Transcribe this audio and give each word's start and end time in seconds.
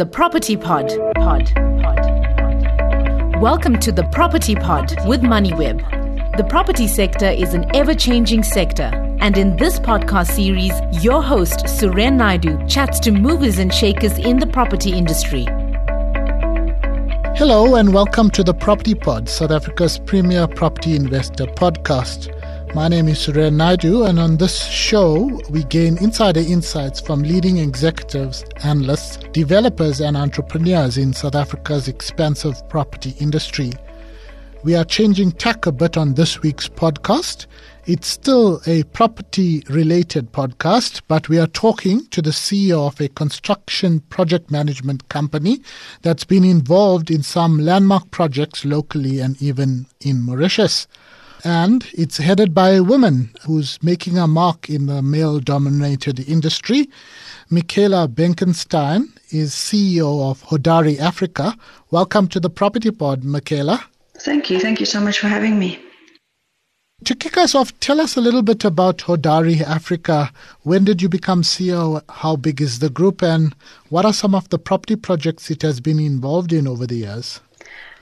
The 0.00 0.06
Property 0.06 0.56
Pod. 0.56 0.88
Pod. 1.16 1.52
Pod. 1.54 2.00
Welcome 3.38 3.78
to 3.80 3.92
the 3.92 4.08
Property 4.10 4.54
Pod 4.54 4.96
with 5.06 5.20
MoneyWeb. 5.20 6.38
The 6.38 6.44
property 6.44 6.86
sector 6.86 7.26
is 7.26 7.52
an 7.52 7.66
ever 7.76 7.94
changing 7.94 8.42
sector. 8.42 8.90
And 9.20 9.36
in 9.36 9.58
this 9.58 9.78
podcast 9.78 10.28
series, 10.28 10.72
your 11.04 11.22
host, 11.22 11.66
Suren 11.66 12.16
Naidu, 12.16 12.66
chats 12.66 12.98
to 13.00 13.10
movers 13.10 13.58
and 13.58 13.74
shakers 13.74 14.16
in 14.16 14.38
the 14.38 14.46
property 14.46 14.94
industry. 14.94 15.44
Hello, 17.36 17.74
and 17.74 17.92
welcome 17.92 18.30
to 18.30 18.42
the 18.42 18.54
Property 18.54 18.94
Pod, 18.94 19.28
South 19.28 19.50
Africa's 19.50 19.98
premier 19.98 20.46
property 20.48 20.96
investor 20.96 21.44
podcast. 21.44 22.34
My 22.72 22.86
name 22.86 23.08
is 23.08 23.18
Suren 23.18 23.54
Naidu, 23.54 24.04
and 24.04 24.20
on 24.20 24.36
this 24.36 24.62
show, 24.64 25.40
we 25.50 25.64
gain 25.64 25.98
insider 25.98 26.38
insights 26.38 27.00
from 27.00 27.20
leading 27.24 27.58
executives, 27.58 28.44
analysts, 28.62 29.16
developers, 29.32 30.00
and 30.00 30.16
entrepreneurs 30.16 30.96
in 30.96 31.12
South 31.12 31.34
Africa's 31.34 31.88
expansive 31.88 32.56
property 32.68 33.16
industry. 33.18 33.72
We 34.62 34.76
are 34.76 34.84
changing 34.84 35.32
tack 35.32 35.66
a 35.66 35.72
bit 35.72 35.96
on 35.96 36.14
this 36.14 36.42
week's 36.42 36.68
podcast. 36.68 37.46
It's 37.86 38.06
still 38.06 38.60
a 38.68 38.84
property 38.84 39.64
related 39.68 40.30
podcast, 40.30 41.00
but 41.08 41.28
we 41.28 41.40
are 41.40 41.48
talking 41.48 42.06
to 42.10 42.22
the 42.22 42.30
CEO 42.30 42.86
of 42.86 43.00
a 43.00 43.08
construction 43.08 43.98
project 44.10 44.48
management 44.52 45.08
company 45.08 45.60
that's 46.02 46.24
been 46.24 46.44
involved 46.44 47.10
in 47.10 47.24
some 47.24 47.58
landmark 47.58 48.12
projects 48.12 48.64
locally 48.64 49.18
and 49.18 49.42
even 49.42 49.86
in 50.00 50.22
Mauritius. 50.22 50.86
And 51.44 51.88
it's 51.94 52.18
headed 52.18 52.52
by 52.52 52.70
a 52.70 52.82
woman 52.82 53.30
who's 53.46 53.82
making 53.82 54.18
a 54.18 54.26
mark 54.26 54.68
in 54.68 54.86
the 54.86 55.00
male 55.00 55.40
dominated 55.40 56.20
industry. 56.28 56.90
Mikayla 57.50 58.08
Benkenstein 58.08 59.08
is 59.30 59.52
CEO 59.52 60.30
of 60.30 60.42
Hodari 60.44 60.98
Africa. 60.98 61.56
Welcome 61.90 62.28
to 62.28 62.40
the 62.40 62.50
Property 62.50 62.90
Pod, 62.90 63.22
Mikayla. 63.22 63.82
Thank 64.18 64.50
you. 64.50 64.60
Thank 64.60 64.80
you 64.80 64.86
so 64.86 65.00
much 65.00 65.18
for 65.18 65.28
having 65.28 65.58
me. 65.58 65.82
To 67.04 67.14
kick 67.14 67.38
us 67.38 67.54
off, 67.54 67.78
tell 67.80 68.00
us 68.00 68.16
a 68.16 68.20
little 68.20 68.42
bit 68.42 68.62
about 68.62 68.98
Hodari 68.98 69.62
Africa. 69.62 70.30
When 70.64 70.84
did 70.84 71.00
you 71.00 71.08
become 71.08 71.42
CEO? 71.42 72.02
How 72.10 72.36
big 72.36 72.60
is 72.60 72.80
the 72.80 72.90
group? 72.90 73.22
And 73.22 73.54
what 73.88 74.04
are 74.04 74.12
some 74.12 74.34
of 74.34 74.50
the 74.50 74.58
property 74.58 74.96
projects 74.96 75.50
it 75.50 75.62
has 75.62 75.80
been 75.80 75.98
involved 75.98 76.52
in 76.52 76.68
over 76.68 76.86
the 76.86 76.96
years? 76.96 77.40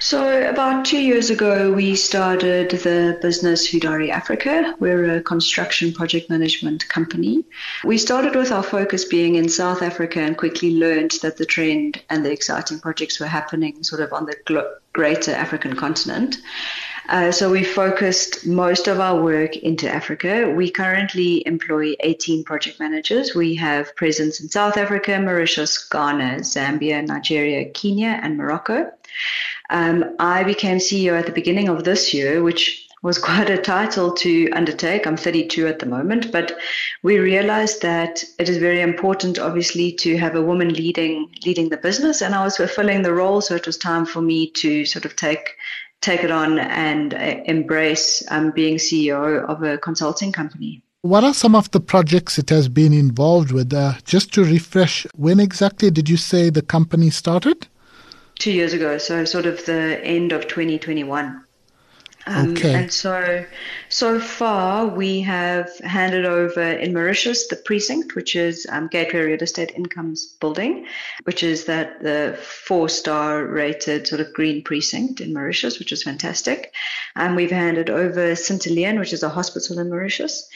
So, 0.00 0.48
about 0.48 0.84
two 0.84 1.00
years 1.00 1.28
ago, 1.28 1.72
we 1.72 1.96
started 1.96 2.70
the 2.70 3.18
business 3.20 3.68
Hodari 3.68 4.10
Africa. 4.10 4.76
We're 4.78 5.16
a 5.16 5.20
construction 5.20 5.92
project 5.92 6.30
management 6.30 6.88
company. 6.88 7.44
We 7.82 7.98
started 7.98 8.36
with 8.36 8.52
our 8.52 8.62
focus 8.62 9.04
being 9.04 9.34
in 9.34 9.48
South 9.48 9.82
Africa 9.82 10.20
and 10.20 10.36
quickly 10.36 10.76
learned 10.76 11.14
that 11.22 11.36
the 11.36 11.44
trend 11.44 12.00
and 12.10 12.24
the 12.24 12.30
exciting 12.30 12.78
projects 12.78 13.18
were 13.18 13.26
happening 13.26 13.82
sort 13.82 14.00
of 14.00 14.12
on 14.12 14.26
the 14.26 14.36
greater 14.92 15.32
African 15.32 15.74
continent. 15.74 16.38
Uh, 17.08 17.32
so 17.32 17.50
we 17.50 17.64
focused 17.64 18.46
most 18.46 18.86
of 18.86 19.00
our 19.00 19.20
work 19.20 19.56
into 19.56 19.90
Africa. 19.90 20.48
We 20.54 20.70
currently 20.70 21.42
employ 21.46 21.94
18 22.00 22.44
project 22.44 22.78
managers. 22.78 23.34
We 23.34 23.56
have 23.56 23.96
presence 23.96 24.40
in 24.40 24.48
South 24.48 24.76
Africa, 24.76 25.18
Mauritius, 25.18 25.88
Ghana, 25.88 26.40
Zambia, 26.40 27.04
Nigeria, 27.04 27.68
Kenya, 27.70 28.20
and 28.22 28.36
Morocco. 28.36 28.92
Um, 29.70 30.16
I 30.18 30.44
became 30.44 30.78
CEO 30.78 31.18
at 31.18 31.26
the 31.26 31.32
beginning 31.32 31.68
of 31.68 31.84
this 31.84 32.14
year, 32.14 32.42
which 32.42 32.88
was 33.02 33.18
quite 33.28 33.50
a 33.50 33.58
title 33.58 34.12
to 34.12 34.50
undertake. 34.50 35.06
I'm 35.06 35.16
32 35.16 35.66
at 35.66 35.78
the 35.78 35.86
moment, 35.86 36.32
but 36.32 36.56
we 37.02 37.18
realized 37.18 37.82
that 37.82 38.24
it 38.38 38.48
is 38.48 38.58
very 38.58 38.80
important, 38.80 39.38
obviously, 39.38 39.92
to 39.92 40.16
have 40.16 40.34
a 40.34 40.42
woman 40.42 40.72
leading 40.72 41.30
leading 41.44 41.68
the 41.68 41.76
business, 41.76 42.22
and 42.22 42.34
I 42.34 42.44
was 42.44 42.56
fulfilling 42.56 43.02
the 43.02 43.14
role. 43.14 43.40
So 43.40 43.54
it 43.54 43.66
was 43.66 43.76
time 43.76 44.06
for 44.06 44.20
me 44.20 44.50
to 44.62 44.84
sort 44.84 45.04
of 45.04 45.16
take 45.16 45.56
take 46.00 46.22
it 46.22 46.30
on 46.30 46.58
and 46.58 47.14
uh, 47.14 47.42
embrace 47.44 48.22
um, 48.30 48.52
being 48.52 48.76
CEO 48.76 49.44
of 49.48 49.62
a 49.62 49.78
consulting 49.78 50.32
company. 50.32 50.82
What 51.02 51.24
are 51.24 51.34
some 51.34 51.54
of 51.54 51.70
the 51.70 51.80
projects 51.80 52.38
it 52.38 52.50
has 52.50 52.68
been 52.68 52.92
involved 52.92 53.52
with? 53.52 53.72
Uh, 53.72 53.94
just 54.04 54.32
to 54.34 54.44
refresh, 54.44 55.06
when 55.14 55.38
exactly 55.40 55.90
did 55.90 56.08
you 56.08 56.16
say 56.16 56.50
the 56.50 56.62
company 56.62 57.10
started? 57.10 57.68
Two 58.38 58.52
years 58.52 58.72
ago, 58.72 58.98
so 58.98 59.24
sort 59.24 59.46
of 59.46 59.64
the 59.66 60.00
end 60.02 60.32
of 60.32 60.48
2021. 60.48 61.44
Um, 62.26 62.52
okay. 62.52 62.74
And 62.74 62.92
so, 62.92 63.44
so 63.88 64.20
far 64.20 64.86
we 64.86 65.20
have 65.22 65.70
handed 65.78 66.24
over 66.24 66.62
in 66.62 66.92
Mauritius 66.92 67.48
the 67.48 67.56
precinct, 67.56 68.14
which 68.14 68.36
is 68.36 68.66
um, 68.70 68.88
Gateway 68.88 69.20
Real 69.20 69.42
Estate 69.42 69.72
Incomes 69.74 70.26
building, 70.40 70.86
which 71.24 71.42
is 71.42 71.64
that 71.64 72.02
the 72.02 72.38
four-star 72.42 73.44
rated 73.44 74.06
sort 74.06 74.20
of 74.20 74.32
green 74.32 74.62
precinct 74.62 75.20
in 75.20 75.32
Mauritius, 75.32 75.78
which 75.78 75.92
is 75.92 76.02
fantastic. 76.02 76.72
And 77.16 77.36
we've 77.36 77.50
handed 77.50 77.90
over 77.90 78.34
St. 78.36 78.62
Helene, 78.62 78.98
which 78.98 79.12
is 79.12 79.22
a 79.22 79.28
hospital 79.28 79.78
in 79.78 79.88
Mauritius. 79.88 80.48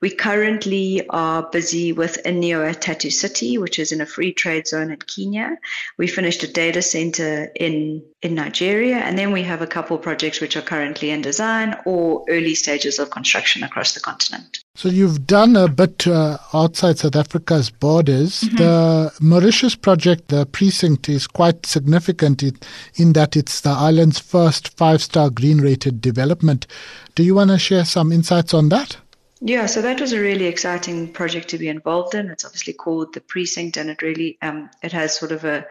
We 0.00 0.10
currently 0.10 1.06
are 1.10 1.48
busy 1.48 1.92
with 1.92 2.24
Inyo 2.24 2.74
Tatu 2.78 3.08
City, 3.08 3.56
which 3.56 3.78
is 3.78 3.92
in 3.92 4.00
a 4.00 4.06
free 4.06 4.32
trade 4.32 4.66
zone 4.66 4.90
in 4.90 4.98
Kenya. 4.98 5.58
We 5.96 6.08
finished 6.08 6.42
a 6.42 6.52
data 6.52 6.82
center 6.82 7.52
in, 7.54 8.02
in 8.20 8.34
Nigeria, 8.34 8.96
and 8.96 9.16
then 9.16 9.30
we 9.30 9.44
have 9.44 9.62
a 9.62 9.66
couple 9.68 9.96
projects 9.98 10.40
which 10.40 10.56
are 10.56 10.62
currently 10.62 11.10
in 11.10 11.22
design 11.22 11.76
or 11.84 12.24
early 12.28 12.56
stages 12.72 12.98
of 12.98 13.10
construction 13.10 13.62
across 13.62 13.92
the 13.92 14.00
continent. 14.00 14.60
So 14.74 14.88
you've 14.88 15.26
done 15.26 15.56
a 15.56 15.68
bit 15.68 16.06
uh, 16.06 16.38
outside 16.54 16.98
South 16.98 17.16
Africa's 17.16 17.68
borders. 17.68 18.40
Mm-hmm. 18.40 18.56
The 18.56 19.12
Mauritius 19.20 19.76
project, 19.76 20.28
the 20.28 20.46
precinct, 20.46 21.08
is 21.08 21.26
quite 21.26 21.66
significant 21.66 22.42
in, 22.42 22.56
in 22.94 23.12
that 23.12 23.36
it's 23.36 23.60
the 23.60 23.70
island's 23.70 24.18
first 24.18 24.74
five-star 24.78 25.28
green-rated 25.30 26.00
development. 26.00 26.66
Do 27.14 27.22
you 27.22 27.34
want 27.34 27.50
to 27.50 27.58
share 27.58 27.84
some 27.84 28.10
insights 28.10 28.54
on 28.54 28.70
that? 28.70 28.96
Yeah, 29.42 29.66
so 29.66 29.82
that 29.82 30.00
was 30.00 30.12
a 30.12 30.20
really 30.20 30.46
exciting 30.46 31.12
project 31.12 31.48
to 31.48 31.58
be 31.58 31.68
involved 31.68 32.14
in. 32.14 32.30
It's 32.30 32.44
obviously 32.44 32.72
called 32.72 33.12
the 33.12 33.20
precinct, 33.20 33.76
and 33.76 33.90
it 33.90 34.00
really 34.00 34.38
um, 34.40 34.70
it 34.82 34.92
has 34.92 35.18
sort 35.18 35.32
of 35.32 35.44
a 35.44 35.66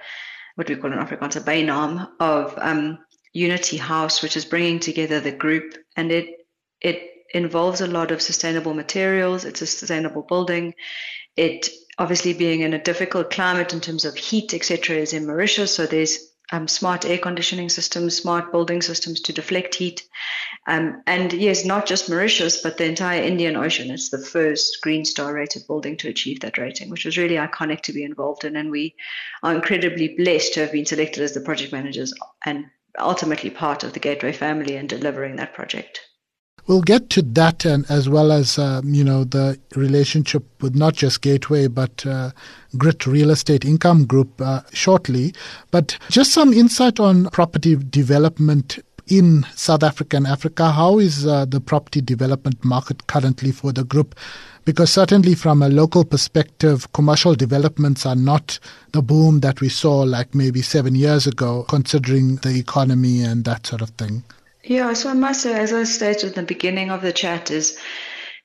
what 0.56 0.70
we 0.70 0.76
call 0.76 0.92
in 0.92 1.00
Afrikaans 1.00 1.38
a 1.38 1.40
bynaam 1.40 2.10
of 2.20 2.54
um, 2.58 3.00
Unity 3.32 3.78
House, 3.78 4.22
which 4.22 4.36
is 4.36 4.44
bringing 4.44 4.80
together 4.82 5.22
the 5.22 5.32
group, 5.32 5.78
and 5.96 6.12
it 6.12 6.41
it 6.82 7.12
involves 7.34 7.82
a 7.82 7.88
lot 7.88 8.12
of 8.12 8.22
sustainable 8.22 8.74
materials. 8.74 9.46
It's 9.46 9.62
a 9.62 9.68
sustainable 9.68 10.24
building. 10.24 10.74
It 11.38 11.70
obviously 11.98 12.34
being 12.34 12.62
in 12.62 12.74
a 12.74 12.84
difficult 12.84 13.32
climate 13.32 13.74
in 13.74 13.82
terms 13.82 14.06
of 14.06 14.16
heat, 14.16 14.54
etc., 14.54 14.98
is 14.98 15.14
in 15.14 15.26
Mauritius, 15.26 15.76
so 15.76 15.86
there's 15.86 16.32
um, 16.52 16.68
smart 16.68 17.06
air 17.06 17.18
conditioning 17.18 17.70
systems, 17.70 18.18
smart 18.18 18.52
building 18.52 18.82
systems 18.82 19.22
to 19.22 19.34
deflect 19.34 19.76
heat. 19.76 20.04
Um, 20.68 21.02
and 21.08 21.32
yes, 21.32 21.64
not 21.64 21.86
just 21.86 22.10
Mauritius, 22.10 22.62
but 22.62 22.78
the 22.78 22.86
entire 22.86 23.22
Indian 23.24 23.56
Ocean. 23.56 23.90
It's 23.90 24.10
the 24.10 24.18
first 24.18 24.80
Green 24.82 25.06
Star 25.06 25.34
rated 25.34 25.66
building 25.66 25.96
to 25.98 26.10
achieve 26.10 26.42
that 26.42 26.58
rating, 26.58 26.90
which 26.90 27.06
was 27.06 27.18
really 27.18 27.36
iconic 27.36 27.82
to 27.82 27.94
be 27.94 28.04
involved 28.04 28.44
in. 28.44 28.58
And 28.58 28.70
we 28.70 28.96
are 29.44 29.56
incredibly 29.56 30.16
blessed 30.18 30.54
to 30.56 30.62
have 30.62 30.74
been 30.74 30.86
selected 30.86 31.24
as 31.24 31.34
the 31.34 31.42
project 31.42 31.72
managers 31.72 32.14
and 32.46 32.66
ultimately 33.00 33.50
part 33.50 33.84
of 33.84 33.94
the 33.94 34.00
Gateway 34.00 34.34
family 34.34 34.76
in 34.76 34.88
delivering 34.88 35.38
that 35.38 35.54
project. 35.54 36.02
We'll 36.68 36.82
get 36.82 37.10
to 37.12 37.22
that 37.22 37.66
and 37.66 37.90
as 37.90 38.08
well 38.08 38.32
as 38.32 38.60
um, 38.60 38.94
you 38.94 39.04
know 39.04 39.24
the 39.24 39.60
relationship 39.76 40.44
with 40.62 40.76
not 40.76 40.94
just 40.94 41.22
Gateway 41.22 41.68
but 41.68 42.06
uh, 42.06 42.32
Grit 42.78 43.06
Real 43.08 43.32
Estate 43.32 43.66
Income 43.66 44.06
Group 44.06 44.40
uh, 44.40 44.62
shortly. 44.72 45.34
But 45.72 45.98
just 46.10 46.32
some 46.32 46.54
insight 46.54 47.00
on 47.00 47.30
property 47.32 47.76
development 47.76 48.80
in 49.08 49.46
South 49.56 49.84
Africa 49.84 50.18
and 50.18 50.28
Africa. 50.28 50.72
How 50.72 51.00
is 51.00 51.26
uh, 51.28 51.46
the 51.46 51.60
property 51.60 52.02
development 52.02 52.64
market 52.64 53.08
currently 53.08 53.52
for 53.52 53.72
the 53.74 53.84
group? 53.84 54.16
Because 54.64 54.92
certainly 54.92 55.34
from 55.34 55.62
a 55.64 55.70
local 55.70 56.06
perspective, 56.06 56.92
commercial 56.94 57.34
developments 57.34 58.06
are 58.06 58.16
not 58.16 58.60
the 58.92 59.02
boom 59.02 59.40
that 59.40 59.60
we 59.60 59.70
saw 59.70 60.02
like 60.02 60.36
maybe 60.36 60.62
seven 60.62 60.96
years 60.96 61.26
ago, 61.26 61.66
considering 61.68 62.36
the 62.38 62.58
economy 62.58 63.22
and 63.24 63.44
that 63.46 63.66
sort 63.66 63.82
of 63.82 63.90
thing. 63.92 64.24
Yeah, 64.64 64.94
so 64.94 65.10
I 65.10 65.14
must 65.14 65.42
say, 65.42 65.54
as 65.54 65.74
I 65.74 65.84
stated 65.84 66.30
in 66.30 66.34
the 66.34 66.44
beginning 66.44 66.92
of 66.92 67.02
the 67.02 67.14
chat, 67.14 67.52
is 67.52 67.78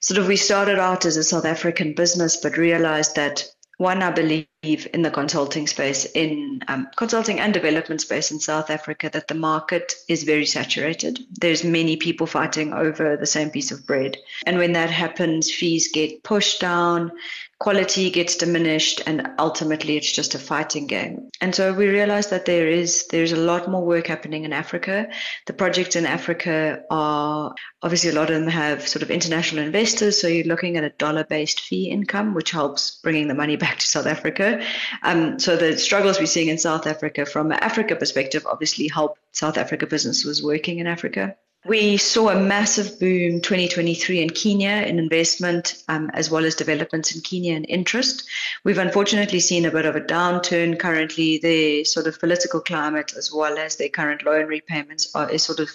sort 0.01 0.19
of 0.19 0.29
we 0.29 0.37
started 0.37 0.79
out 0.79 1.05
as 1.05 1.17
a 1.17 1.25
South 1.25 1.45
African 1.45 1.95
business, 1.95 2.39
but 2.39 2.57
realized 2.57 3.17
that 3.17 3.45
one, 3.79 4.03
I 4.03 4.11
believe 4.11 4.47
in 4.75 5.03
the 5.03 5.11
consulting 5.11 5.67
space, 5.67 6.05
in 6.05 6.61
um, 6.69 6.89
consulting 6.97 7.41
and 7.41 7.55
development 7.55 8.01
space 8.01 8.31
in 8.31 8.41
South 8.41 8.71
Africa, 8.71 9.11
that 9.13 9.29
the 9.29 9.35
market 9.35 9.95
is 10.09 10.25
very 10.25 10.47
saturated. 10.47 11.21
There's 11.31 11.65
many 11.65 11.97
people 11.97 12.27
fighting 12.27 12.73
over 12.73 13.17
the 13.17 13.27
same 13.27 13.51
piece 13.51 13.71
of 13.71 13.87
bread. 13.87 14.17
And 14.47 14.59
when 14.59 14.73
that 14.73 14.91
happens, 14.91 15.51
fees 15.51 15.91
get 15.93 16.23
pushed 16.23 16.61
down, 16.61 17.13
quality 17.59 18.11
gets 18.11 18.37
diminished 18.37 19.01
and 19.07 19.31
ultimately 19.39 19.97
it's 19.97 20.13
just 20.13 20.35
a 20.35 20.39
fighting 20.39 20.87
game. 20.87 21.31
And 21.41 21.55
so 21.55 21.73
we 21.73 21.89
realized 21.89 22.31
that 22.31 22.45
there 22.45 22.69
is 22.69 23.07
there's 23.09 23.33
a 23.33 23.37
lot 23.37 23.69
more 23.69 23.85
work 23.85 24.07
happening 24.07 24.45
in 24.45 24.53
Africa. 24.53 25.09
The 25.47 25.55
projects 25.55 25.97
in 25.97 26.05
Africa 26.05 26.83
are 26.91 27.55
obviously 27.83 28.11
a 28.11 28.15
lot 28.15 28.31
of 28.31 28.39
them 28.41 28.49
have 28.49 28.87
sort 28.87 29.03
of 29.03 29.11
international 29.11 29.65
investors, 29.65 30.21
so 30.21 30.29
you're 30.29 30.45
looking 30.45 30.77
at 30.77 30.85
a 30.85 30.91
dollar-based 30.91 31.61
fee 31.61 31.89
income, 31.89 32.35
which 32.35 32.51
helps 32.51 33.01
bringing 33.03 33.29
the 33.29 33.35
money 33.35 33.57
back 33.57 33.79
to 33.79 33.87
South 33.87 34.07
Africa. 34.07 34.56
Um, 35.03 35.39
so 35.39 35.57
the 35.57 35.79
struggles 35.79 36.19
we're 36.19 36.27
seeing 36.27 36.49
in 36.49 36.59
South 36.59 36.87
Africa 36.87 37.27
from 37.27 37.53
an 37.53 37.59
Africa 37.61 37.97
perspective 37.97 38.47
obviously 38.47 38.89
help 38.89 39.19
South 39.33 39.59
Africa 39.59 39.87
businesses 39.87 40.43
working 40.43 40.79
in 40.79 40.87
Africa. 40.87 41.37
We 41.67 41.97
saw 41.97 42.29
a 42.29 42.39
massive 42.39 43.01
boom 43.01 43.41
2023 43.41 44.23
in 44.23 44.31
Kenya 44.31 44.85
in 44.87 45.01
investment 45.01 45.83
um, 45.89 46.11
as 46.15 46.31
well 46.31 46.45
as 46.45 46.55
developments 46.55 47.13
in 47.13 47.23
Kenya 47.23 47.57
and 47.57 47.67
interest. 47.69 48.25
We've 48.63 48.79
unfortunately 48.79 49.41
seen 49.41 49.65
a 49.65 49.73
bit 49.73 49.85
of 49.85 49.97
a 49.97 50.01
downturn 50.01 50.79
currently. 50.79 51.39
The 51.39 51.83
sort 51.83 52.07
of 52.07 52.21
political 52.21 52.61
climate 52.61 53.15
as 53.17 53.33
well 53.33 53.59
as 53.59 53.77
their 53.77 53.89
current 53.89 54.25
loan 54.25 54.47
repayments 54.47 55.11
are, 55.17 55.29
is 55.29 55.43
sort 55.43 55.59
of 55.59 55.71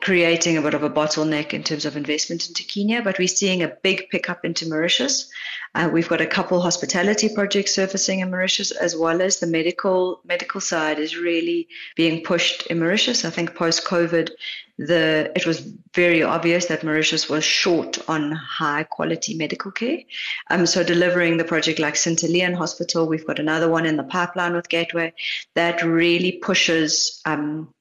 creating 0.00 0.56
a 0.56 0.62
bit 0.62 0.74
of 0.74 0.82
a 0.82 0.90
bottleneck 0.90 1.52
in 1.52 1.62
terms 1.62 1.84
of 1.84 1.96
investment 1.96 2.48
into 2.48 2.64
Kenya, 2.64 3.02
but 3.02 3.18
we're 3.18 3.28
seeing 3.28 3.62
a 3.62 3.68
big 3.82 4.08
pickup 4.10 4.44
into 4.44 4.68
Mauritius. 4.68 5.30
Uh, 5.74 5.88
we've 5.92 6.08
got 6.08 6.20
a 6.20 6.26
couple 6.26 6.60
hospitality 6.60 7.28
projects 7.34 7.74
surfacing 7.74 8.20
in 8.20 8.30
Mauritius, 8.30 8.70
as 8.70 8.94
well 8.96 9.20
as 9.20 9.40
the 9.40 9.46
medical 9.46 10.20
medical 10.24 10.60
side 10.60 10.98
is 10.98 11.16
really 11.16 11.68
being 11.96 12.22
pushed 12.22 12.66
in 12.66 12.78
Mauritius. 12.78 13.24
I 13.24 13.30
think 13.30 13.54
post 13.54 13.84
COVID, 13.84 14.30
the 14.78 15.32
it 15.34 15.46
was 15.46 15.60
very 15.94 16.22
obvious 16.22 16.66
that 16.66 16.84
Mauritius 16.84 17.28
was 17.28 17.44
short 17.44 17.98
on 18.08 18.32
high 18.32 18.84
quality 18.84 19.34
medical 19.34 19.70
care. 19.70 20.00
Um, 20.50 20.66
so 20.66 20.84
delivering 20.84 21.36
the 21.36 21.44
project 21.44 21.78
like 21.78 21.96
St. 21.96 22.22
Leon 22.22 22.52
Hospital, 22.52 23.06
we've 23.06 23.26
got 23.26 23.38
another 23.38 23.68
one 23.70 23.86
in 23.86 23.96
the 23.96 24.04
pipeline 24.04 24.54
with 24.54 24.68
Gateway 24.68 25.14
that 25.54 25.82
really 25.82 26.32
pushes 26.32 27.20
um, 27.24 27.72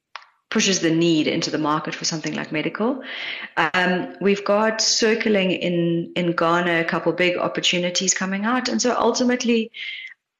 pushes 0.50 0.80
the 0.80 0.92
need 0.92 1.28
into 1.28 1.52
the 1.52 1.58
market 1.58 1.96
for 1.96 2.06
something 2.06 2.34
like 2.34 2.52
medical. 2.52 3.04
Um, 3.58 4.16
we've 4.22 4.46
got 4.46 4.82
circling 4.82 5.52
in 5.52 6.14
in 6.16 6.32
Ghana 6.32 6.82
a 6.82 6.86
couple 6.86 7.12
big 7.14 7.38
opportunities 7.38 8.14
coming 8.14 8.46
out, 8.46 8.70
and 8.70 8.82
so 8.82 8.96
ultimately. 8.98 9.72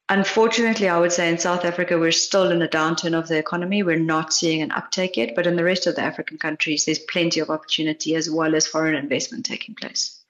Unfortunately, 0.08 0.88
I 0.88 1.00
would 1.00 1.12
say 1.12 1.32
in 1.32 1.40
South 1.40 1.66
Africa, 1.66 1.98
we're 1.98 2.12
still 2.12 2.52
in 2.52 2.62
a 2.62 2.68
downturn 2.68 3.18
of 3.18 3.28
the 3.28 3.40
economy. 3.40 3.82
We're 3.82 3.98
not 3.98 4.34
seeing 4.34 4.62
an 4.62 4.72
uptake 4.72 5.18
yet, 5.18 5.34
but 5.36 5.48
in 5.48 5.56
the 5.56 5.64
rest 5.64 5.88
of 5.88 5.96
the 5.96 6.04
African 6.04 6.38
countries, 6.38 6.86
there's 6.86 7.00
plenty 7.00 7.40
of 7.40 7.50
opportunity 7.50 8.14
as 8.14 8.30
well 8.30 8.54
as 8.54 8.68
foreign 8.68 8.94
investment 8.94 9.48
taking 9.48 9.74
place. 9.74 10.24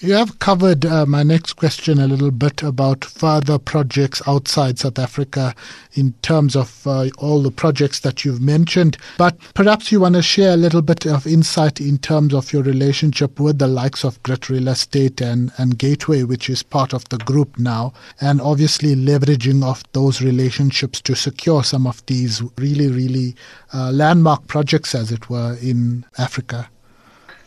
You 0.00 0.12
have 0.12 0.38
covered 0.38 0.86
uh, 0.86 1.06
my 1.06 1.24
next 1.24 1.54
question 1.54 1.98
a 1.98 2.06
little 2.06 2.30
bit 2.30 2.62
about 2.62 3.04
further 3.04 3.58
projects 3.58 4.22
outside 4.28 4.78
South 4.78 4.96
Africa 4.96 5.56
in 5.94 6.12
terms 6.22 6.54
of 6.54 6.86
uh, 6.86 7.08
all 7.18 7.42
the 7.42 7.50
projects 7.50 7.98
that 8.00 8.24
you've 8.24 8.40
mentioned. 8.40 8.96
But 9.16 9.36
perhaps 9.54 9.90
you 9.90 9.98
want 9.98 10.14
to 10.14 10.22
share 10.22 10.52
a 10.52 10.56
little 10.56 10.82
bit 10.82 11.04
of 11.04 11.26
insight 11.26 11.80
in 11.80 11.98
terms 11.98 12.32
of 12.32 12.52
your 12.52 12.62
relationship 12.62 13.40
with 13.40 13.58
the 13.58 13.66
likes 13.66 14.04
of 14.04 14.22
Grit 14.22 14.48
Real 14.48 14.68
Estate 14.68 15.20
and, 15.20 15.50
and 15.58 15.76
Gateway, 15.76 16.22
which 16.22 16.48
is 16.48 16.62
part 16.62 16.92
of 16.94 17.08
the 17.08 17.18
group 17.18 17.58
now, 17.58 17.92
and 18.20 18.40
obviously 18.40 18.94
leveraging 18.94 19.64
of 19.64 19.82
those 19.94 20.22
relationships 20.22 21.00
to 21.00 21.16
secure 21.16 21.64
some 21.64 21.88
of 21.88 22.06
these 22.06 22.40
really, 22.56 22.86
really 22.86 23.34
uh, 23.74 23.90
landmark 23.90 24.46
projects, 24.46 24.94
as 24.94 25.10
it 25.10 25.28
were, 25.28 25.56
in 25.60 26.06
Africa. 26.18 26.70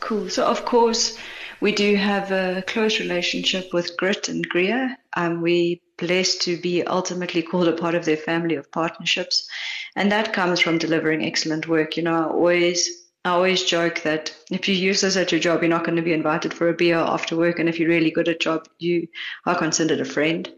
Cool. 0.02 0.30
So, 0.30 0.46
of 0.46 0.66
course, 0.66 1.18
we 1.62 1.72
do 1.72 1.96
have 1.96 2.32
a 2.32 2.64
close 2.68 3.00
relationship 3.00 3.72
with 3.74 3.96
Grit 3.96 4.28
and 4.30 4.48
Greer. 4.48 4.98
Um, 5.16 5.42
we 5.42 5.82
blessed 5.98 6.42
to 6.42 6.58
be 6.58 6.84
ultimately 6.84 7.44
called 7.44 7.68
a 7.68 7.74
part 7.74 7.96
of 7.96 8.06
their 8.06 8.18
family 8.18 8.56
of 8.56 8.72
partnerships, 8.72 9.48
and 9.96 10.12
that 10.12 10.34
comes 10.34 10.60
from 10.60 10.80
delivering 10.80 11.24
excellent 11.24 11.68
work. 11.68 11.96
You 11.96 12.04
know, 12.04 12.16
I 12.16 12.24
always 12.24 13.02
I 13.24 13.30
always 13.30 13.62
joke 13.62 14.02
that 14.02 14.36
if 14.50 14.68
you 14.68 14.74
use 14.74 15.02
this 15.02 15.16
at 15.16 15.32
your 15.32 15.40
job, 15.40 15.62
you're 15.62 15.70
not 15.70 15.84
going 15.84 15.98
to 15.98 16.02
be 16.02 16.12
invited 16.12 16.56
for 16.56 16.70
a 16.70 16.74
beer 16.74 16.98
after 16.98 17.38
work. 17.38 17.60
And 17.60 17.70
if 17.70 17.80
you're 17.80 17.88
really 17.88 18.10
good 18.10 18.28
at 18.28 18.40
job, 18.40 18.68
you 18.80 19.08
are 19.46 19.56
considered 19.56 20.02
a 20.02 20.06
friend. 20.06 20.52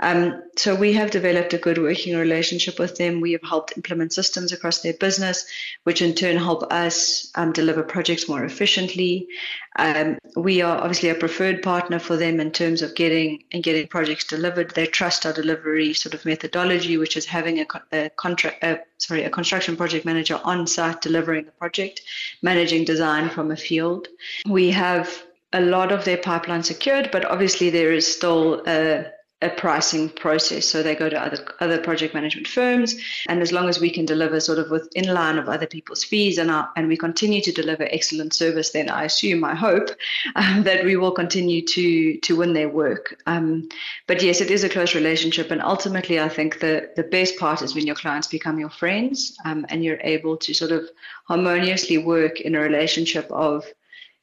Um, 0.00 0.42
so 0.56 0.74
we 0.74 0.94
have 0.94 1.10
developed 1.10 1.52
a 1.52 1.58
good 1.58 1.76
working 1.76 2.16
relationship 2.16 2.78
with 2.78 2.96
them. 2.96 3.20
We 3.20 3.32
have 3.32 3.42
helped 3.42 3.76
implement 3.76 4.14
systems 4.14 4.50
across 4.50 4.80
their 4.80 4.94
business, 4.94 5.44
which 5.84 6.00
in 6.00 6.14
turn 6.14 6.38
help 6.38 6.72
us 6.72 7.30
um, 7.34 7.52
deliver 7.52 7.82
projects 7.82 8.30
more 8.30 8.46
efficiently. 8.46 9.28
Um, 9.78 10.18
we 10.36 10.62
are 10.62 10.78
obviously 10.78 11.10
a 11.10 11.14
preferred 11.14 11.62
partner 11.62 11.98
for 11.98 12.16
them 12.16 12.40
in 12.40 12.50
terms 12.50 12.82
of 12.82 12.94
getting 12.94 13.44
and 13.52 13.62
getting 13.62 13.86
projects 13.88 14.24
delivered. 14.24 14.72
They 14.74 14.86
trust 14.86 15.26
our 15.26 15.32
delivery 15.32 15.92
sort 15.94 16.14
of 16.14 16.24
methodology, 16.24 16.96
which 16.96 17.16
is 17.16 17.26
having 17.26 17.60
a, 17.60 17.66
a 17.92 18.10
contract, 18.10 18.64
sorry, 18.98 19.24
a 19.24 19.30
construction 19.30 19.76
project 19.76 20.04
manager 20.04 20.40
on 20.44 20.66
site 20.66 21.02
delivering 21.02 21.44
the 21.44 21.52
project, 21.52 22.00
managing 22.42 22.84
design 22.84 23.28
from 23.28 23.50
a 23.50 23.56
field. 23.56 24.08
We 24.46 24.70
have 24.70 25.22
a 25.52 25.60
lot 25.60 25.92
of 25.92 26.04
their 26.04 26.18
pipeline 26.18 26.62
secured, 26.62 27.10
but 27.10 27.24
obviously 27.24 27.70
there 27.70 27.92
is 27.92 28.06
still 28.06 28.62
a 28.66 29.06
a 29.42 29.50
pricing 29.50 30.08
process. 30.08 30.64
So 30.64 30.82
they 30.82 30.94
go 30.94 31.10
to 31.10 31.22
other 31.22 31.44
other 31.60 31.78
project 31.78 32.14
management 32.14 32.48
firms, 32.48 32.96
and 33.28 33.42
as 33.42 33.52
long 33.52 33.68
as 33.68 33.78
we 33.78 33.90
can 33.90 34.06
deliver 34.06 34.40
sort 34.40 34.58
of 34.58 34.70
with 34.70 34.88
in 34.94 35.12
line 35.12 35.36
of 35.36 35.46
other 35.48 35.66
people's 35.66 36.02
fees, 36.02 36.38
and 36.38 36.50
our, 36.50 36.70
and 36.74 36.88
we 36.88 36.96
continue 36.96 37.42
to 37.42 37.52
deliver 37.52 37.84
excellent 37.84 38.32
service, 38.32 38.70
then 38.70 38.88
I 38.88 39.04
assume, 39.04 39.44
I 39.44 39.54
hope, 39.54 39.90
um, 40.36 40.62
that 40.62 40.84
we 40.86 40.96
will 40.96 41.12
continue 41.12 41.60
to 41.66 42.16
to 42.18 42.36
win 42.36 42.54
their 42.54 42.70
work. 42.70 43.22
Um, 43.26 43.68
but 44.06 44.22
yes, 44.22 44.40
it 44.40 44.50
is 44.50 44.64
a 44.64 44.70
close 44.70 44.94
relationship, 44.94 45.50
and 45.50 45.60
ultimately, 45.60 46.18
I 46.18 46.30
think 46.30 46.60
the 46.60 46.90
the 46.96 47.02
best 47.04 47.36
part 47.38 47.60
is 47.60 47.74
when 47.74 47.86
your 47.86 47.96
clients 47.96 48.28
become 48.28 48.58
your 48.58 48.70
friends, 48.70 49.36
um, 49.44 49.66
and 49.68 49.84
you're 49.84 50.00
able 50.00 50.38
to 50.38 50.54
sort 50.54 50.72
of 50.72 50.88
harmoniously 51.28 51.98
work 51.98 52.40
in 52.40 52.54
a 52.54 52.60
relationship 52.60 53.30
of 53.30 53.66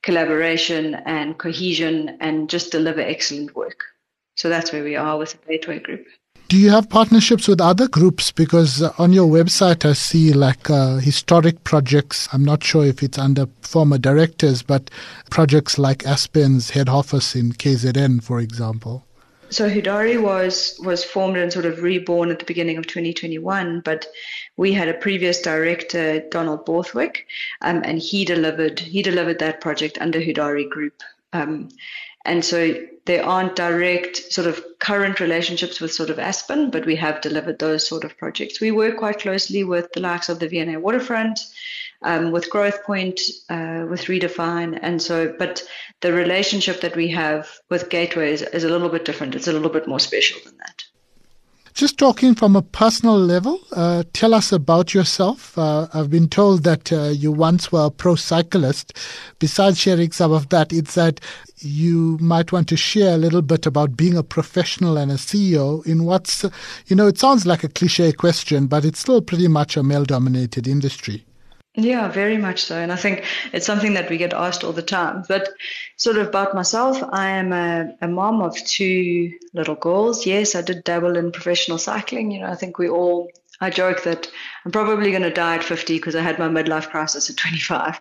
collaboration 0.01 0.95
and 1.05 1.37
cohesion, 1.37 2.17
and 2.19 2.49
just 2.49 2.71
deliver 2.71 2.99
excellent 2.99 3.55
work. 3.55 3.83
So 4.35 4.49
that's 4.49 4.71
where 4.71 4.83
we 4.83 4.95
are 4.95 5.17
with 5.17 5.31
the 5.31 5.37
Gateway 5.47 5.79
Group. 5.79 6.05
Do 6.49 6.59
you 6.59 6.69
have 6.69 6.89
partnerships 6.89 7.47
with 7.47 7.61
other 7.61 7.87
groups? 7.87 8.31
Because 8.31 8.81
on 8.99 9.11
your 9.11 9.27
website, 9.27 9.89
I 9.89 9.93
see 9.93 10.33
like 10.33 10.69
uh, 10.69 10.97
historic 10.97 11.63
projects. 11.63 12.27
I'm 12.31 12.45
not 12.45 12.63
sure 12.63 12.85
if 12.85 13.01
it's 13.01 13.17
under 13.17 13.47
former 13.61 13.97
directors, 13.97 14.61
but 14.61 14.91
projects 15.31 15.79
like 15.79 16.05
Aspen's 16.05 16.69
head 16.69 16.89
office 16.89 17.35
in 17.35 17.53
KZN, 17.53 18.23
for 18.23 18.39
example. 18.39 19.03
So 19.49 19.69
Hodari 19.69 20.19
was 20.21 20.79
was 20.83 21.03
formed 21.03 21.37
and 21.37 21.53
sort 21.53 21.65
of 21.65 21.83
reborn 21.83 22.31
at 22.31 22.39
the 22.39 22.45
beginning 22.45 22.77
of 22.77 22.87
2021, 22.87 23.81
but 23.81 24.07
we 24.57 24.73
had 24.73 24.89
a 24.89 24.95
previous 24.95 25.41
director, 25.41 26.21
Donald 26.31 26.65
Borthwick, 26.65 27.27
um, 27.61 27.81
and 27.85 27.99
he 27.99 28.25
delivered 28.25 28.79
he 28.79 29.03
delivered 29.03 29.39
that 29.39 29.61
project 29.61 29.97
under 30.01 30.19
Hodari 30.19 30.67
Group. 30.67 31.01
Um, 31.33 31.69
and 32.25 32.43
so 32.43 32.73
there 33.05 33.25
aren't 33.25 33.55
direct 33.55 34.31
sort 34.31 34.47
of 34.47 34.63
current 34.79 35.19
relationships 35.19 35.81
with 35.81 35.93
sort 35.93 36.09
of 36.09 36.19
Aspen, 36.19 36.69
but 36.71 36.85
we 36.85 36.95
have 36.95 37.21
delivered 37.21 37.59
those 37.59 37.85
sort 37.85 38.05
of 38.05 38.17
projects. 38.17 38.61
We 38.61 38.71
work 38.71 38.97
quite 38.97 39.19
closely 39.19 39.63
with 39.63 39.91
the 39.93 39.99
likes 39.99 40.29
of 40.29 40.39
the 40.39 40.47
V&A 40.47 40.79
Waterfront, 40.79 41.39
um, 42.01 42.31
with 42.31 42.49
Growthpoint, 42.49 43.19
uh, 43.49 43.87
with 43.87 44.05
Redefine, 44.05 44.79
and 44.81 45.01
so. 45.01 45.33
But 45.37 45.63
the 45.99 46.13
relationship 46.13 46.81
that 46.81 46.95
we 46.95 47.09
have 47.09 47.49
with 47.69 47.89
Gateway 47.89 48.31
is, 48.31 48.41
is 48.41 48.63
a 48.63 48.69
little 48.69 48.89
bit 48.89 49.05
different. 49.05 49.35
It's 49.35 49.47
a 49.47 49.53
little 49.53 49.69
bit 49.69 49.87
more 49.87 49.99
special 49.99 50.39
than 50.45 50.57
that. 50.57 50.72
Just 51.73 51.97
talking 51.97 52.35
from 52.35 52.55
a 52.55 52.61
personal 52.61 53.17
level, 53.17 53.59
uh, 53.71 54.03
tell 54.13 54.35
us 54.35 54.51
about 54.51 54.93
yourself. 54.93 55.57
Uh, 55.57 55.87
I've 55.91 56.11
been 56.11 56.29
told 56.29 56.63
that 56.65 56.93
uh, 56.93 57.05
you 57.05 57.31
once 57.31 57.71
were 57.71 57.85
a 57.85 57.89
pro 57.89 58.13
cyclist. 58.13 58.93
Besides 59.39 59.79
sharing 59.79 60.11
some 60.11 60.31
of 60.31 60.49
that, 60.49 60.71
it's 60.71 60.93
that 60.93 61.19
you 61.57 62.19
might 62.21 62.51
want 62.51 62.69
to 62.69 62.77
share 62.77 63.15
a 63.15 63.17
little 63.17 63.41
bit 63.41 63.65
about 63.65 63.97
being 63.97 64.15
a 64.15 64.21
professional 64.21 64.97
and 64.97 65.11
a 65.11 65.15
CEO 65.15 65.83
in 65.87 66.03
what's, 66.03 66.45
you 66.85 66.95
know, 66.95 67.07
it 67.07 67.17
sounds 67.17 67.47
like 67.47 67.63
a 67.63 67.69
cliche 67.69 68.11
question, 68.11 68.67
but 68.67 68.85
it's 68.85 68.99
still 68.99 69.21
pretty 69.23 69.47
much 69.47 69.75
a 69.75 69.81
male 69.81 70.05
dominated 70.05 70.67
industry. 70.67 71.25
Yeah, 71.75 72.07
very 72.09 72.37
much 72.37 72.63
so. 72.63 72.77
And 72.77 72.91
I 72.91 72.95
think 72.95 73.25
it's 73.51 73.65
something 73.65 73.95
that 73.95 74.07
we 74.09 74.17
get 74.17 74.31
asked 74.33 74.63
all 74.63 74.73
the 74.73 74.83
time. 74.83 75.23
But 75.27 75.49
sort 75.97 76.17
of 76.17 76.27
about 76.27 76.53
myself, 76.53 77.01
I 77.11 77.29
am 77.29 77.51
a, 77.51 77.95
a 77.99 78.07
mom 78.07 78.41
of 78.41 78.55
two 78.63 79.31
little 79.53 79.75
girls. 79.75 80.27
Yes, 80.27 80.53
I 80.53 80.61
did 80.61 80.83
dabble 80.83 81.17
in 81.17 81.31
professional 81.31 81.79
cycling. 81.79 82.29
You 82.29 82.41
know, 82.41 82.47
I 82.47 82.55
think 82.55 82.77
we 82.77 82.89
all, 82.89 83.27
I 83.59 83.71
joke 83.71 84.03
that 84.03 84.29
I'm 84.65 84.71
probably 84.71 85.09
going 85.09 85.23
to 85.23 85.31
die 85.31 85.55
at 85.55 85.63
50 85.63 85.97
because 85.97 86.15
I 86.15 86.21
had 86.21 86.37
my 86.37 86.47
midlife 86.47 86.91
crisis 86.91 87.31
at 87.31 87.37
25. 87.37 87.99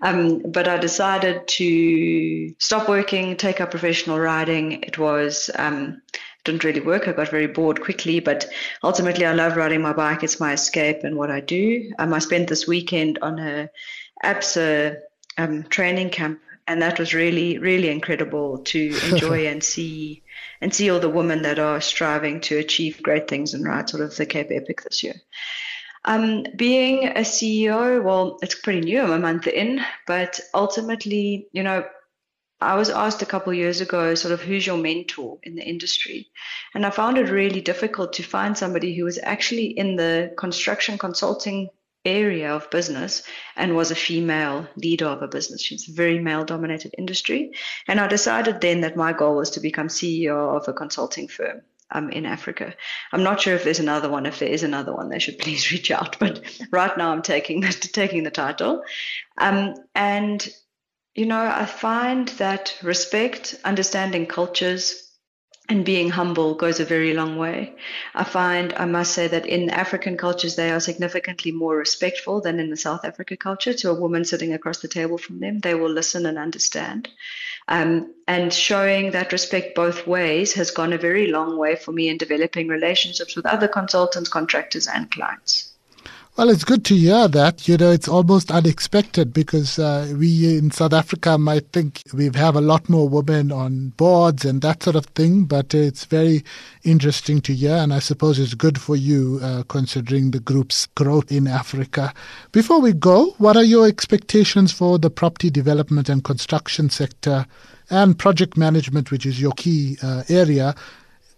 Um, 0.00 0.38
but 0.50 0.66
I 0.66 0.78
decided 0.78 1.46
to 1.46 2.52
stop 2.58 2.88
working, 2.88 3.36
take 3.36 3.60
up 3.60 3.70
professional 3.70 4.18
riding. 4.18 4.82
It 4.82 4.98
was, 4.98 5.48
um, 5.54 6.02
didn't 6.44 6.64
really 6.64 6.80
work. 6.80 7.06
I 7.06 7.12
got 7.12 7.28
very 7.28 7.46
bored 7.46 7.80
quickly, 7.80 8.20
but 8.20 8.46
ultimately 8.82 9.24
I 9.26 9.32
love 9.32 9.56
riding 9.56 9.82
my 9.82 9.92
bike. 9.92 10.22
It's 10.22 10.40
my 10.40 10.52
escape 10.52 11.04
and 11.04 11.16
what 11.16 11.30
I 11.30 11.40
do. 11.40 11.92
Um, 11.98 12.12
I 12.12 12.18
spent 12.18 12.48
this 12.48 12.66
weekend 12.66 13.18
on 13.22 13.38
a 13.38 13.70
ABSA 14.24 14.98
um, 15.38 15.62
training 15.64 16.10
camp 16.10 16.40
and 16.66 16.82
that 16.82 16.98
was 16.98 17.14
really, 17.14 17.58
really 17.58 17.88
incredible 17.88 18.58
to 18.58 18.96
enjoy 19.10 19.46
and 19.46 19.62
see 19.62 20.22
and 20.60 20.72
see 20.72 20.90
all 20.90 21.00
the 21.00 21.08
women 21.08 21.42
that 21.42 21.58
are 21.58 21.80
striving 21.80 22.40
to 22.40 22.58
achieve 22.58 23.02
great 23.02 23.28
things 23.28 23.52
and 23.52 23.66
ride 23.66 23.90
sort 23.90 24.02
of 24.02 24.14
the 24.16 24.26
Cape 24.26 24.48
Epic 24.50 24.82
this 24.82 25.02
year. 25.02 25.14
Um, 26.04 26.44
being 26.56 27.08
a 27.08 27.20
CEO, 27.20 28.02
well, 28.02 28.38
it's 28.42 28.54
pretty 28.54 28.80
new. 28.80 29.00
I'm 29.00 29.10
a 29.10 29.18
month 29.18 29.46
in, 29.46 29.80
but 30.06 30.40
ultimately, 30.54 31.48
you 31.52 31.62
know, 31.62 31.84
I 32.62 32.74
was 32.74 32.90
asked 32.90 33.22
a 33.22 33.26
couple 33.26 33.52
years 33.54 33.80
ago, 33.80 34.14
sort 34.14 34.32
of, 34.32 34.40
who's 34.40 34.66
your 34.66 34.76
mentor 34.76 35.38
in 35.42 35.54
the 35.54 35.62
industry? 35.62 36.28
And 36.74 36.84
I 36.86 36.90
found 36.90 37.18
it 37.18 37.30
really 37.30 37.60
difficult 37.60 38.14
to 38.14 38.22
find 38.22 38.56
somebody 38.56 38.94
who 38.94 39.04
was 39.04 39.18
actually 39.22 39.66
in 39.66 39.96
the 39.96 40.34
construction 40.36 40.98
consulting 40.98 41.68
area 42.04 42.52
of 42.52 42.70
business 42.70 43.22
and 43.56 43.76
was 43.76 43.90
a 43.90 43.94
female 43.94 44.66
leader 44.76 45.06
of 45.06 45.22
a 45.22 45.28
business. 45.28 45.62
She's 45.62 45.88
a 45.88 45.92
very 45.92 46.18
male 46.18 46.44
dominated 46.44 46.94
industry. 46.98 47.52
And 47.86 48.00
I 48.00 48.08
decided 48.08 48.60
then 48.60 48.80
that 48.80 48.96
my 48.96 49.12
goal 49.12 49.36
was 49.36 49.50
to 49.50 49.60
become 49.60 49.88
CEO 49.88 50.56
of 50.56 50.66
a 50.68 50.72
consulting 50.72 51.28
firm. 51.28 51.62
Um, 51.94 52.08
in 52.08 52.24
Africa. 52.24 52.72
I'm 53.12 53.22
not 53.22 53.42
sure 53.42 53.54
if 53.54 53.64
there's 53.64 53.78
another 53.78 54.08
one. 54.08 54.24
If 54.24 54.38
there 54.38 54.48
is 54.48 54.62
another 54.62 54.94
one, 54.94 55.10
they 55.10 55.18
should 55.18 55.38
please 55.44 55.70
reach 55.70 55.90
out. 55.90 56.18
But 56.18 56.40
right 56.70 56.96
now, 56.96 57.12
I'm 57.12 57.20
taking 57.20 57.60
the, 57.60 57.68
taking 57.68 58.22
the 58.22 58.30
title, 58.30 58.82
um, 59.36 59.74
and 59.94 60.48
you 61.14 61.26
know, 61.26 61.44
I 61.44 61.66
find 61.66 62.28
that 62.38 62.74
respect, 62.82 63.54
understanding 63.64 64.26
cultures, 64.26 65.02
and 65.68 65.84
being 65.84 66.10
humble 66.10 66.54
goes 66.54 66.80
a 66.80 66.84
very 66.84 67.14
long 67.14 67.36
way. 67.36 67.74
I 68.14 68.24
find, 68.24 68.72
I 68.74 68.84
must 68.84 69.12
say, 69.12 69.28
that 69.28 69.46
in 69.46 69.70
African 69.70 70.16
cultures, 70.16 70.56
they 70.56 70.70
are 70.70 70.80
significantly 70.80 71.52
more 71.52 71.76
respectful 71.76 72.40
than 72.40 72.58
in 72.58 72.70
the 72.70 72.76
South 72.76 73.04
Africa 73.04 73.36
culture. 73.36 73.72
To 73.72 73.90
a 73.90 74.00
woman 74.00 74.24
sitting 74.24 74.52
across 74.52 74.80
the 74.80 74.88
table 74.88 75.18
from 75.18 75.38
them, 75.38 75.60
they 75.60 75.74
will 75.74 75.90
listen 75.90 76.26
and 76.26 76.38
understand. 76.38 77.08
Um, 77.68 78.12
and 78.26 78.52
showing 78.52 79.12
that 79.12 79.32
respect 79.32 79.76
both 79.76 80.06
ways 80.06 80.54
has 80.54 80.72
gone 80.72 80.92
a 80.92 80.98
very 80.98 81.28
long 81.28 81.56
way 81.56 81.76
for 81.76 81.92
me 81.92 82.08
in 82.08 82.18
developing 82.18 82.68
relationships 82.68 83.36
with 83.36 83.46
other 83.46 83.68
consultants, 83.68 84.28
contractors, 84.28 84.88
and 84.88 85.10
clients. 85.10 85.71
Well, 86.34 86.48
it's 86.48 86.64
good 86.64 86.82
to 86.86 86.96
hear 86.96 87.28
that. 87.28 87.68
You 87.68 87.76
know, 87.76 87.90
it's 87.90 88.08
almost 88.08 88.50
unexpected 88.50 89.34
because 89.34 89.78
uh, 89.78 90.14
we 90.18 90.56
in 90.56 90.70
South 90.70 90.94
Africa 90.94 91.36
might 91.36 91.70
think 91.72 92.00
we 92.14 92.30
have 92.34 92.56
a 92.56 92.60
lot 92.62 92.88
more 92.88 93.06
women 93.06 93.52
on 93.52 93.90
boards 93.98 94.46
and 94.46 94.62
that 94.62 94.82
sort 94.82 94.96
of 94.96 95.04
thing, 95.04 95.44
but 95.44 95.74
it's 95.74 96.06
very 96.06 96.42
interesting 96.84 97.42
to 97.42 97.54
hear, 97.54 97.74
and 97.74 97.92
I 97.92 97.98
suppose 97.98 98.38
it's 98.38 98.54
good 98.54 98.80
for 98.80 98.96
you 98.96 99.40
uh, 99.42 99.64
considering 99.64 100.30
the 100.30 100.40
group's 100.40 100.86
growth 100.86 101.30
in 101.30 101.46
Africa. 101.46 102.14
Before 102.50 102.80
we 102.80 102.94
go, 102.94 103.34
what 103.36 103.58
are 103.58 103.62
your 103.62 103.86
expectations 103.86 104.72
for 104.72 104.98
the 104.98 105.10
property 105.10 105.50
development 105.50 106.08
and 106.08 106.24
construction 106.24 106.88
sector 106.88 107.44
and 107.90 108.18
project 108.18 108.56
management, 108.56 109.10
which 109.10 109.26
is 109.26 109.38
your 109.38 109.52
key 109.52 109.98
uh, 110.02 110.22
area? 110.30 110.74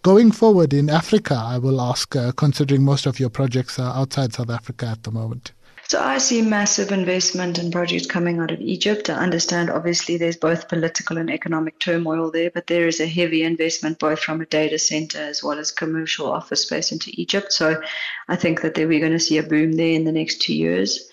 Going 0.05 0.33
forward 0.33 0.75
in 0.75 0.91
Africa, 0.91 1.35
I 1.35 1.57
will 1.57 1.81
ask, 1.81 2.15
uh, 2.15 2.31
considering 2.33 2.85
most 2.85 3.07
of 3.07 3.19
your 3.19 3.31
projects 3.31 3.79
are 3.79 3.97
outside 3.97 4.35
South 4.35 4.51
Africa 4.51 4.85
at 4.85 5.03
the 5.03 5.11
moment. 5.11 5.53
So 5.89 5.99
I 5.99 6.19
see 6.19 6.43
massive 6.43 6.93
investment 6.93 7.59
in 7.59 7.71
projects 7.71 8.05
coming 8.05 8.39
out 8.39 8.51
of 8.51 8.61
Egypt. 8.61 9.09
I 9.09 9.15
understand 9.15 9.71
obviously 9.71 10.19
there's 10.19 10.37
both 10.37 10.69
political 10.69 11.17
and 11.17 11.31
economic 11.31 11.79
turmoil 11.79 12.31
there, 12.31 12.51
but 12.51 12.67
there 12.67 12.87
is 12.87 13.01
a 13.01 13.07
heavy 13.07 13.45
investment 13.45 13.99
both 13.99 14.21
from 14.21 14.43
a 14.43 14.47
data 14.47 14.79
center 14.79 15.21
as 15.21 15.43
well 15.43 15.59
as 15.59 15.71
commercial 15.71 16.31
office 16.31 16.61
space 16.61 16.93
into 16.93 17.11
Egypt. 17.15 17.51
So 17.51 17.81
I 18.29 18.37
think 18.37 18.61
that 18.61 18.77
we're 18.77 19.01
going 19.01 19.13
to 19.13 19.19
see 19.19 19.39
a 19.39 19.43
boom 19.43 19.73
there 19.73 19.95
in 19.95 20.05
the 20.05 20.13
next 20.13 20.43
two 20.43 20.55
years. 20.55 21.09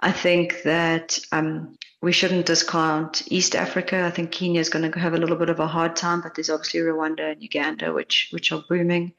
I 0.00 0.10
think 0.10 0.62
that 0.64 1.16
um, 1.30 1.78
we 2.02 2.10
shouldn't 2.10 2.46
discount 2.46 3.22
East 3.26 3.54
Africa. 3.54 4.04
I 4.04 4.10
think 4.10 4.32
Kenya 4.32 4.60
is 4.60 4.68
going 4.68 4.90
to 4.90 4.98
have 4.98 5.14
a 5.14 5.18
little 5.18 5.36
bit 5.36 5.50
of 5.50 5.60
a 5.60 5.68
hard 5.68 5.94
time, 5.94 6.20
but 6.20 6.34
there's 6.34 6.50
obviously 6.50 6.80
Rwanda 6.80 7.30
and 7.30 7.40
Uganda, 7.40 7.92
which 7.92 8.28
which 8.32 8.50
are 8.50 8.64
booming. 8.68 9.12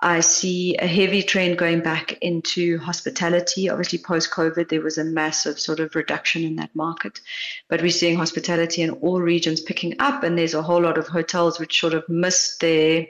I 0.00 0.20
see 0.20 0.76
a 0.76 0.86
heavy 0.86 1.22
trend 1.22 1.58
going 1.58 1.80
back 1.80 2.18
into 2.20 2.78
hospitality. 2.78 3.70
Obviously, 3.70 4.00
post 4.00 4.32
COVID, 4.32 4.68
there 4.68 4.80
was 4.80 4.98
a 4.98 5.04
massive 5.04 5.60
sort 5.60 5.78
of 5.78 5.94
reduction 5.94 6.42
in 6.42 6.56
that 6.56 6.74
market, 6.74 7.20
but 7.68 7.80
we're 7.82 7.90
seeing 7.90 8.16
hospitality 8.16 8.82
in 8.82 8.90
all 8.90 9.20
regions 9.20 9.60
picking 9.60 9.94
up, 10.00 10.24
and 10.24 10.36
there's 10.36 10.54
a 10.54 10.62
whole 10.62 10.82
lot 10.82 10.98
of 10.98 11.06
hotels 11.06 11.60
which 11.60 11.80
sort 11.80 11.94
of 11.94 12.08
missed 12.08 12.60
their 12.60 13.06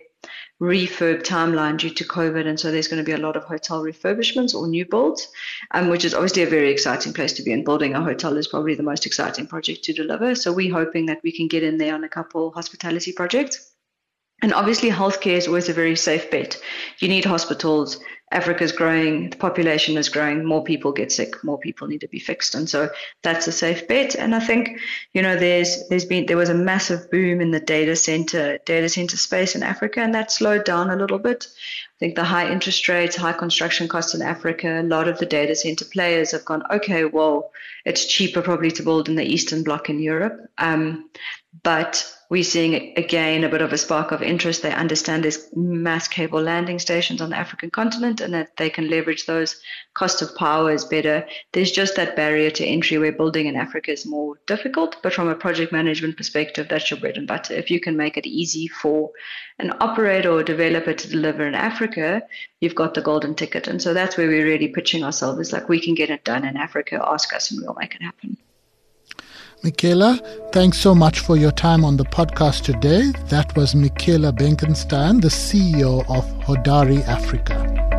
refurb 0.60 1.22
timeline 1.22 1.78
due 1.78 1.90
to 1.90 2.04
COVID, 2.04 2.46
and 2.46 2.58
so 2.58 2.70
there's 2.70 2.88
going 2.88 3.02
to 3.02 3.06
be 3.06 3.12
a 3.12 3.24
lot 3.24 3.36
of 3.36 3.44
hotel 3.44 3.82
refurbishments 3.82 4.54
or 4.54 4.66
new 4.66 4.84
builds, 4.84 5.28
um, 5.70 5.88
which 5.88 6.04
is 6.04 6.14
obviously 6.14 6.42
a 6.42 6.46
very 6.46 6.70
exciting 6.70 7.12
place 7.12 7.32
to 7.34 7.42
be. 7.42 7.52
And 7.52 7.64
building 7.64 7.94
a 7.94 8.02
hotel 8.02 8.36
is 8.36 8.48
probably 8.48 8.74
the 8.74 8.82
most 8.82 9.06
exciting 9.06 9.46
project 9.46 9.84
to 9.84 9.92
deliver. 9.92 10.34
So 10.34 10.52
we're 10.52 10.72
hoping 10.72 11.06
that 11.06 11.20
we 11.22 11.32
can 11.32 11.48
get 11.48 11.62
in 11.62 11.78
there 11.78 11.94
on 11.94 12.04
a 12.04 12.08
couple 12.08 12.50
hospitality 12.50 13.12
projects. 13.12 13.72
And 14.40 14.54
obviously, 14.54 14.90
healthcare 14.90 15.36
is 15.36 15.48
always 15.48 15.68
a 15.68 15.72
very 15.72 15.96
safe 15.96 16.30
bet. 16.30 16.60
You 16.98 17.08
need 17.08 17.24
hospitals. 17.24 17.98
Africa's 18.30 18.72
growing, 18.72 19.30
the 19.30 19.36
population 19.36 19.96
is 19.96 20.08
growing, 20.08 20.44
more 20.44 20.62
people 20.62 20.92
get 20.92 21.10
sick, 21.10 21.42
more 21.42 21.58
people 21.58 21.88
need 21.88 22.02
to 22.02 22.08
be 22.08 22.18
fixed. 22.18 22.54
And 22.54 22.68
so 22.68 22.90
that's 23.22 23.46
a 23.46 23.52
safe 23.52 23.88
bet. 23.88 24.14
And 24.14 24.34
I 24.34 24.40
think, 24.40 24.80
you 25.14 25.22
know, 25.22 25.36
there's 25.36 25.88
there's 25.88 26.04
been 26.04 26.26
there 26.26 26.36
was 26.36 26.50
a 26.50 26.54
massive 26.54 27.10
boom 27.10 27.40
in 27.40 27.50
the 27.50 27.60
data 27.60 27.96
center 27.96 28.58
data 28.66 28.88
center 28.88 29.16
space 29.16 29.54
in 29.54 29.62
Africa 29.62 30.00
and 30.00 30.14
that 30.14 30.30
slowed 30.30 30.64
down 30.64 30.90
a 30.90 30.96
little 30.96 31.18
bit. 31.18 31.46
I 31.48 31.98
think 31.98 32.14
the 32.14 32.24
high 32.24 32.50
interest 32.50 32.88
rates, 32.88 33.16
high 33.16 33.32
construction 33.32 33.88
costs 33.88 34.14
in 34.14 34.22
Africa, 34.22 34.80
a 34.80 34.82
lot 34.82 35.08
of 35.08 35.18
the 35.18 35.26
data 35.26 35.56
center 35.56 35.84
players 35.84 36.30
have 36.30 36.44
gone, 36.44 36.62
okay, 36.70 37.04
well, 37.04 37.50
it's 37.84 38.06
cheaper 38.06 38.42
probably 38.42 38.70
to 38.72 38.82
build 38.82 39.08
in 39.08 39.16
the 39.16 39.24
Eastern 39.24 39.64
Bloc 39.64 39.90
in 39.90 39.98
Europe. 39.98 40.48
Um, 40.58 41.10
but 41.64 42.08
we're 42.30 42.42
seeing 42.42 42.92
again 42.98 43.42
a 43.42 43.48
bit 43.48 43.62
of 43.62 43.72
a 43.72 43.78
spark 43.78 44.12
of 44.12 44.22
interest. 44.22 44.62
They 44.62 44.72
understand 44.72 45.24
there's 45.24 45.48
mass 45.56 46.08
cable 46.08 46.42
landing 46.42 46.78
stations 46.78 47.22
on 47.22 47.30
the 47.30 47.38
African 47.38 47.70
continent 47.70 48.20
and 48.20 48.34
that 48.34 48.56
they 48.58 48.68
can 48.68 48.90
leverage 48.90 49.24
those. 49.24 49.58
Cost 49.94 50.20
of 50.20 50.36
power 50.36 50.70
is 50.70 50.84
better. 50.84 51.26
There's 51.52 51.72
just 51.72 51.96
that 51.96 52.16
barrier 52.16 52.50
to 52.50 52.66
entry 52.66 52.98
where 52.98 53.12
building 53.12 53.46
in 53.46 53.56
Africa 53.56 53.92
is 53.92 54.04
more 54.04 54.34
difficult. 54.46 54.96
But 55.02 55.14
from 55.14 55.28
a 55.28 55.34
project 55.34 55.72
management 55.72 56.18
perspective, 56.18 56.66
that's 56.68 56.90
your 56.90 57.00
bread 57.00 57.16
and 57.16 57.26
butter. 57.26 57.54
If 57.54 57.70
you 57.70 57.80
can 57.80 57.96
make 57.96 58.18
it 58.18 58.26
easy 58.26 58.68
for 58.68 59.10
an 59.58 59.72
operator 59.80 60.30
or 60.30 60.42
developer 60.42 60.92
to 60.92 61.08
deliver 61.08 61.46
in 61.46 61.54
Africa, 61.54 62.22
you've 62.60 62.74
got 62.74 62.92
the 62.92 63.00
golden 63.00 63.34
ticket. 63.36 63.68
And 63.68 63.80
so 63.80 63.94
that's 63.94 64.18
where 64.18 64.28
we're 64.28 64.44
really 64.44 64.68
pitching 64.68 65.02
ourselves. 65.02 65.40
It's 65.40 65.52
like 65.52 65.70
we 65.70 65.80
can 65.80 65.94
get 65.94 66.10
it 66.10 66.24
done 66.24 66.44
in 66.44 66.58
Africa. 66.58 67.02
Ask 67.02 67.32
us 67.32 67.50
and 67.50 67.62
we'll 67.62 67.74
make 67.74 67.94
it 67.94 68.02
happen. 68.02 68.36
Mikayla, 69.64 70.52
thanks 70.52 70.78
so 70.78 70.94
much 70.94 71.18
for 71.18 71.36
your 71.36 71.50
time 71.50 71.84
on 71.84 71.96
the 71.96 72.04
podcast 72.04 72.62
today. 72.62 73.10
That 73.26 73.56
was 73.56 73.74
Mikayla 73.74 74.32
Benkenstein, 74.32 75.20
the 75.20 75.28
CEO 75.28 76.08
of 76.08 76.24
Hodari 76.44 77.04
Africa. 77.08 77.97